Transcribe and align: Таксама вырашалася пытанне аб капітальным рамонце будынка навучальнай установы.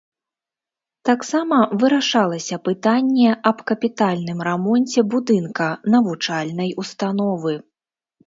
Таксама 1.09 1.57
вырашалася 1.83 2.55
пытанне 2.69 3.35
аб 3.51 3.57
капітальным 3.71 4.39
рамонце 4.49 4.99
будынка 5.13 5.67
навучальнай 5.97 6.73
установы. 6.85 7.53